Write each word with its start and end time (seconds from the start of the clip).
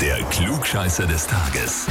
Der 0.00 0.18
Klugscheißer 0.30 1.06
des 1.06 1.26
Tages. 1.26 1.86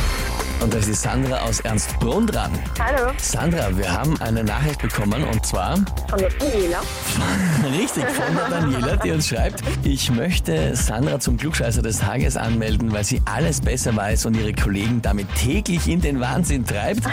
Und 0.60 0.74
da 0.74 0.80
ist 0.80 0.88
die 0.88 0.94
Sandra 0.94 1.42
aus 1.42 1.60
Ernstbrunn 1.60 2.26
dran. 2.26 2.52
Hallo, 2.80 3.12
Sandra, 3.18 3.78
wir 3.78 3.92
haben 3.92 4.20
eine 4.22 4.44
Nachricht 4.44 4.82
bekommen 4.82 5.24
und 5.24 5.46
zwar, 5.46 5.76
von 6.10 6.18
der 6.18 6.30
Daniela. 6.32 6.82
richtig, 7.80 8.06
von 8.06 8.36
der 8.36 8.50
Daniela, 8.50 8.96
die 8.96 9.12
uns 9.12 9.28
schreibt, 9.28 9.62
ich 9.84 10.10
möchte 10.10 10.76
Sandra 10.76 11.20
zum 11.20 11.38
Klugscheißer 11.38 11.84
des 11.84 12.00
Tages 12.00 12.38
anmelden, 12.38 12.92
weil 12.92 13.04
sie 13.04 13.22
alles 13.26 13.62
besser 13.62 13.96
weiß 13.96 14.26
und 14.26 14.36
ihre 14.36 14.54
Kollegen 14.54 15.00
damit 15.02 15.28
täglich 15.36 15.88
in 15.88 16.02
den 16.02 16.20
Wahnsinn 16.20 16.66
treibt. 16.66 17.04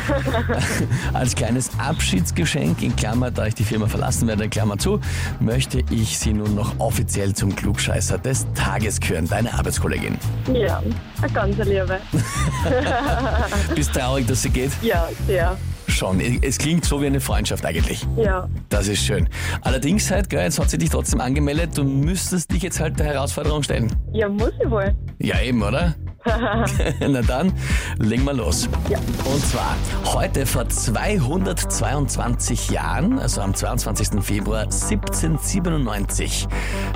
Als 1.13 1.35
kleines 1.35 1.71
Abschiedsgeschenk, 1.79 2.83
in 2.83 2.97
Klammer, 2.97 3.31
da 3.31 3.47
ich 3.47 3.55
die 3.55 3.65
Firma 3.65 3.89
verlassen 3.89 4.27
werde, 4.27 4.49
Klammer 4.49 4.79
zu, 4.79 5.01
möchte 5.39 5.83
ich 5.91 6.19
sie 6.19 6.33
nun 6.33 6.55
noch 6.55 6.79
offiziell 6.79 7.35
zum 7.35 7.55
Klugscheißer 7.55 8.17
des 8.19 8.47
Tages 8.55 9.01
küren. 9.01 9.29
Deine 9.29 9.53
Arbeitskollegin. 9.53 10.17
Ja, 10.53 10.83
eine 11.23 11.33
ganz 11.33 11.57
Liebe. 11.59 11.99
Bist 13.75 13.93
traurig, 13.95 14.27
dass 14.27 14.43
sie 14.43 14.51
geht? 14.51 14.71
Ja, 14.83 15.09
sehr. 15.27 15.57
Schon. 15.89 16.21
Es 16.43 16.59
klingt 16.59 16.85
so 16.85 17.01
wie 17.01 17.07
eine 17.07 17.21
Freundschaft 17.21 17.65
eigentlich. 17.65 18.05
Ja, 18.17 18.49
Das 18.69 18.89
ist 18.89 19.05
schön. 19.05 19.29
Allerdings 19.61 20.11
halt, 20.11 20.29
gell, 20.31 20.43
jetzt 20.43 20.59
hat 20.59 20.71
sie 20.71 20.79
dich 20.79 20.91
trotzdem 20.91 21.21
angemeldet, 21.21 21.77
du 21.77 21.85
müsstest 21.85 22.51
dich 22.53 22.63
jetzt 22.63 22.81
halt 22.81 22.99
der 22.99 23.07
Herausforderung 23.07 23.63
stellen. 23.63 23.95
ja, 24.13 24.29
muss 24.29 24.53
ich 24.63 24.69
wohl. 24.71 24.95
Ja, 25.19 25.41
eben, 25.41 25.63
oder? 25.63 25.95
Na 27.01 27.23
dann, 27.23 27.53
legen 27.99 28.25
wir 28.25 28.33
los. 28.33 28.69
Ja. 28.89 28.99
Und 28.99 29.45
zwar, 29.45 29.77
heute 30.15 30.47
vor 30.47 30.69
222 30.69 32.71
Jahren, 32.71 33.19
also 33.19 33.43
am 33.43 33.55
22. 33.55 34.23
Februar 34.23 34.63
1797, 34.63 36.49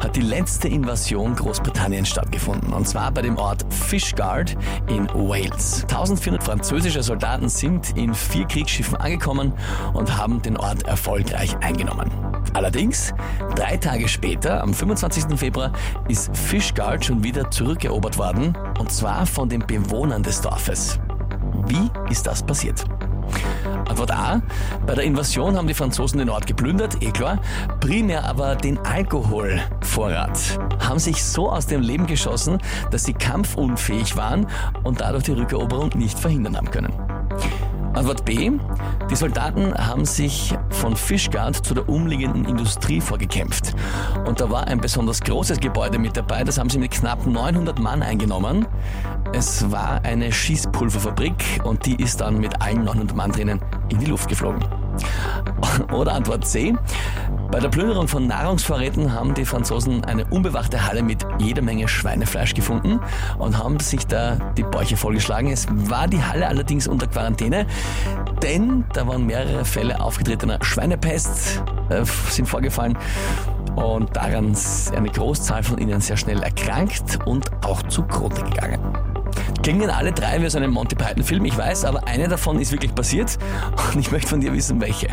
hat 0.03 0.17
die 0.17 0.23
letzte 0.23 0.69
Invasion 0.69 1.35
Großbritanniens 1.35 2.09
stattgefunden. 2.09 2.73
Und 2.73 2.89
zwar 2.89 3.11
bei 3.11 3.23
dem 3.23 3.37
Ort 3.37 3.67
Fishguard 3.73 4.57
in 4.89 5.09
Wales. 5.09 5.83
1400 5.83 6.43
französische 6.43 7.03
Soldaten 7.03 7.49
sind 7.49 7.97
in 7.97 8.15
vier 8.15 8.47
Kriegsschiffen 8.47 8.97
angekommen 8.97 9.53
und 9.93 10.17
haben 10.17 10.41
den 10.41 10.57
Ort 10.57 10.85
erfolgreich 10.85 11.57
eingenommen. 11.61 12.11
Allerdings, 12.55 13.13
drei 13.55 13.77
Tage 13.77 14.09
später, 14.09 14.63
am 14.63 14.75
25. 14.75 15.39
Februar, 15.39 15.73
ist 16.09 16.35
Fishguard 16.37 17.05
schon 17.05 17.23
wieder 17.23 17.51
zurückerobert 17.51 18.19
worden, 18.19 18.57
und 18.79 18.91
zwar 18.91 19.27
von 19.27 19.49
den 19.49 19.67
Bewohnern 19.67 20.23
des 20.23 20.41
Dorfes. 20.41 20.99
Wie 21.67 21.91
ist 22.11 22.27
das 22.27 22.43
passiert? 22.43 22.85
Antwort 23.89 24.11
A. 24.13 24.43
Bei 24.87 24.95
der 24.95 25.05
Invasion 25.05 25.57
haben 25.57 25.67
die 25.67 25.75
Franzosen 25.75 26.19
den 26.19 26.31
Ort 26.31 26.47
geplündert, 26.47 27.03
eh 27.03 27.11
klar. 27.11 27.41
Primär 27.81 28.25
aber 28.25 28.57
den 28.57 28.79
Alkoholvorrat. 28.79 30.59
Haben 30.81 30.99
sich 30.99 31.23
so 31.23 31.51
aus 31.51 31.67
dem 31.67 31.81
Leben 31.81 32.07
geschossen, 32.07 32.59
dass 32.91 33.05
sie 33.05 33.13
kampfunfähig 33.13 34.17
waren 34.17 34.47
und 34.85 35.01
dadurch 35.01 35.25
die 35.25 35.33
Rückeroberung 35.33 35.91
nicht 35.95 36.19
verhindern 36.19 36.57
haben 36.57 36.71
können. 36.71 36.93
Antwort 37.95 38.25
B. 38.25 38.53
Die 39.11 39.17
Soldaten 39.17 39.75
haben 39.75 40.05
sich 40.05 40.55
von 40.79 40.97
Fishguard 40.97 41.57
zu 41.57 41.75
der 41.75 41.89
umliegenden 41.89 42.45
Industrie 42.45 43.01
vorgekämpft. 43.01 43.75
Und 44.27 44.41
da 44.41 44.49
war 44.49 44.69
ein 44.69 44.81
besonders 44.81 45.21
großes 45.21 45.59
Gebäude 45.59 45.99
mit 45.99 46.17
dabei, 46.17 46.45
das 46.45 46.57
haben 46.57 46.71
sie 46.71 46.79
mit 46.79 46.93
knapp 46.93 47.27
900 47.27 47.81
Mann 47.81 48.01
eingenommen. 48.01 48.67
Es 49.33 49.71
war 49.71 50.01
eine 50.05 50.33
Schießpulverfabrik 50.33 51.61
und 51.65 51.85
die 51.85 51.97
ist 51.97 52.21
dann 52.21 52.39
mit 52.39 52.63
allen 52.63 52.85
900 52.85 53.17
Mann 53.17 53.33
drinnen 53.33 53.61
in 53.89 53.99
die 53.99 54.07
Luft 54.07 54.29
geflogen. 54.29 54.65
Oder 55.93 56.15
Antwort 56.15 56.47
C. 56.47 56.75
Bei 57.59 57.63
der 57.63 57.71
Plünderung 57.71 58.07
von 58.07 58.29
Nahrungsvorräten 58.29 59.13
haben 59.13 59.35
die 59.35 59.45
Franzosen 59.45 60.05
eine 60.05 60.25
unbewachte 60.27 60.87
Halle 60.87 61.03
mit 61.03 61.27
jeder 61.41 61.61
Menge 61.61 61.89
Schweinefleisch 61.89 62.55
gefunden 62.55 63.01
und 63.37 63.59
haben 63.59 63.81
sich 63.81 64.07
da 64.07 64.37
die 64.57 64.63
Bäuche 64.63 64.97
vollgeschlagen. 64.97 65.51
Es 65.51 65.67
war 65.69 66.07
die 66.07 66.23
Halle 66.23 66.47
allerdings 66.47 66.87
unter 66.87 67.09
Quarantäne, 67.09 67.67
denn 68.45 68.85
da 68.93 69.09
waren 69.09 69.27
mehrere 69.27 69.65
Fälle 69.65 70.01
aufgetretener 70.01 70.61
Schweinepest 70.63 71.61
äh, 71.89 72.05
sind 72.31 72.49
vorgefallen 72.49 72.97
und 73.75 74.15
daran 74.15 74.53
ist 74.53 74.95
eine 74.95 75.09
Großzahl 75.09 75.65
von 75.65 75.79
ihnen 75.79 76.01
sehr 76.01 76.17
schnell 76.17 76.41
erkrankt 76.41 77.19
und 77.27 77.51
auch 77.65 77.83
zugrunde 77.89 78.41
gegangen. 78.41 78.79
Klingen 79.65 79.91
alle 79.91 80.13
drei 80.13 80.41
wie 80.41 80.49
so 80.49 80.59
einen 80.59 80.71
Monty 80.71 80.95
Python 80.95 81.25
Film, 81.25 81.45
ich 81.45 81.59
weiß, 81.59 81.87
aber 81.87 82.07
eine 82.07 82.29
davon 82.29 82.61
ist 82.61 82.71
wirklich 82.71 82.95
passiert 82.95 83.37
und 83.93 83.99
ich 83.99 84.13
möchte 84.13 84.29
von 84.29 84.41
dir 84.41 84.53
wissen, 84.53 84.81
welche. 84.81 85.09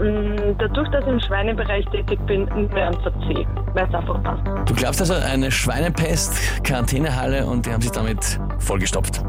Mm, 0.00 0.56
Dadurch, 0.58 0.88
dass 0.90 1.02
ich 1.04 1.10
im 1.10 1.20
Schweinebereich 1.20 1.84
tätig 1.86 2.18
bin, 2.26 2.44
nur 2.44 2.82
Antwort 2.82 3.14
C, 3.26 3.46
weil 3.74 3.86
es 3.88 3.94
einfach 3.94 4.22
passt. 4.22 4.42
Du 4.66 4.74
glaubst 4.74 5.00
also 5.00 5.14
eine 5.14 5.50
Schweinepest, 5.50 6.62
Quarantänehalle 6.64 7.44
und 7.46 7.66
die 7.66 7.72
haben 7.72 7.82
sich 7.82 7.90
damit 7.92 8.38
vollgestopft. 8.58 9.22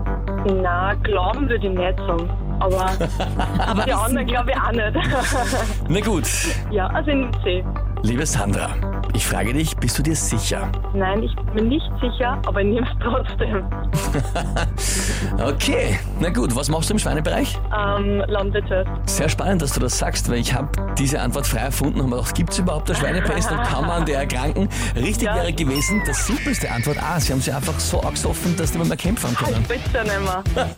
Na, 0.62 0.94
glauben 1.04 1.50
würde 1.50 1.68
ich 1.68 1.74
nicht 1.74 1.98
sagen. 1.98 2.30
Aber, 2.60 2.86
aber 3.58 3.84
die 3.84 3.94
anderen 3.94 4.28
glaube 4.28 4.52
ich 4.52 4.58
auch 4.58 4.72
nicht. 4.72 5.10
Na 5.88 6.00
gut, 6.02 6.28
ja, 6.72 6.88
also 6.88 7.10
in 7.12 7.32
C. 7.44 7.64
liebe 8.04 8.26
Sandra, 8.26 8.70
ich 9.14 9.26
frage 9.26 9.54
dich, 9.54 9.76
bist 9.78 9.98
du 9.98 10.04
dir 10.04 10.16
sicher? 10.16 10.72
Nein, 10.94 11.24
ich 11.24 11.36
bin 11.36 11.54
mir 11.56 11.64
nicht 11.64 11.86
sicher, 12.02 12.40
aber 12.46 12.62
ich 12.62 12.68
nehme 12.68 12.88
es 12.88 12.98
trotzdem. 13.04 13.64
Okay, 15.38 16.00
na 16.20 16.30
gut, 16.30 16.56
was 16.56 16.70
machst 16.70 16.90
du 16.90 16.94
im 16.94 17.00
Schweinebereich? 17.00 17.58
Ähm, 17.78 18.24
Landwirtschaft. 18.28 18.90
Sehr 19.06 19.30
spannend, 19.30 19.62
dass 19.62 19.74
du 19.74 19.80
das 19.80 19.98
sagst, 19.98 20.30
weil 20.30 20.38
ich 20.40 20.54
habe 20.54 20.70
diese 20.98 21.20
Antwort 21.20 21.48
frei 21.48 21.60
erfunden 21.60 22.00
und 22.00 22.08
habe 22.08 22.18
gedacht, 22.18 22.36
gibt 22.36 22.52
es 22.52 22.60
überhaupt 22.60 22.90
eine 22.90 23.00
Schweinepest 23.00 23.52
und 23.52 23.62
kann 23.64 23.86
man 23.86 24.06
der 24.06 24.20
erkranken? 24.20 24.70
Richtig 24.96 25.24
Ja. 25.28 25.36
wäre 25.36 25.54
gewesen, 25.54 26.02
das 26.06 26.26
simpelste 26.28 26.72
Antwort 26.72 27.02
A. 27.02 27.20
Sie 27.20 27.32
haben 27.34 27.42
sie 27.42 27.52
einfach 27.52 27.78
so 27.80 28.00
angesoffen, 28.02 28.56
dass 28.58 28.72
die 28.72 28.78
nicht 28.80 28.88
mehr 28.88 28.98
kämpfen 28.98 29.36
können. 29.36 29.64
Bitte 29.68 30.04
nicht 30.04 30.56
mehr. 30.56 30.70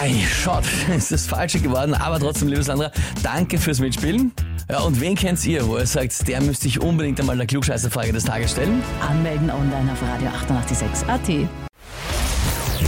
Ei, 0.00 0.14
schaut, 0.28 0.64
ist 0.96 1.12
das 1.12 1.26
Falsche 1.26 1.60
geworden, 1.60 1.94
aber 1.94 2.18
trotzdem, 2.18 2.48
liebe 2.48 2.62
Sandra, 2.62 2.90
danke 3.22 3.58
fürs 3.58 3.80
Mitspielen. 3.80 4.32
Ja, 4.70 4.80
und 4.80 5.00
wen 5.00 5.14
kennt 5.14 5.44
ihr, 5.44 5.66
wo 5.66 5.76
ihr 5.76 5.86
sagt, 5.86 6.26
der 6.28 6.40
müsste 6.40 6.68
ich 6.68 6.80
unbedingt 6.80 7.20
einmal 7.20 7.36
der 7.36 7.46
Klugscheißerfrage 7.46 8.12
des 8.12 8.24
Tages 8.24 8.52
stellen? 8.52 8.82
Anmelden 9.00 9.50
online 9.50 9.92
auf 9.92 10.02
Radio 10.02 10.28
886 10.28 11.08
AT. 11.08 11.28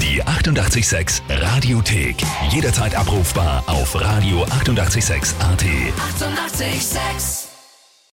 Die 0.01 0.23
88,6 0.23 1.23
Radiothek. 1.29 2.17
Jederzeit 2.51 2.95
abrufbar 2.95 3.65
auf 3.67 3.95
radio886.at. 3.97 5.63
88,6. 5.63 6.65
Eighty-eight, 6.65 6.83
sex. 6.83 7.44